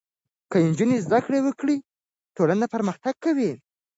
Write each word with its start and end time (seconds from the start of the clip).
که 0.49 0.57
نجونې 0.67 0.97
زده 1.05 1.19
کړې 1.25 1.39
وکړي 1.43 1.77
ټولنه 2.35 2.65
پرمختګ 2.73 3.15
کوي. 3.25 3.51